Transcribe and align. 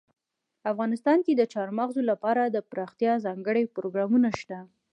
افغانستان 0.71 1.17
کې 1.25 1.33
د 1.35 1.41
چار 1.53 1.69
مغز 1.79 1.95
لپاره 2.11 2.41
دپرمختیا 2.57 3.13
ځانګړي 3.25 3.63
پروګرامونه 3.75 4.29
شته. 4.39 4.57